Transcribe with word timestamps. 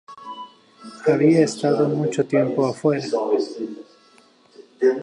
Había 1.05 1.41
estado 1.43 1.87
mucho 1.87 2.25
tiempo 2.25 2.65
afuera. 2.65 3.05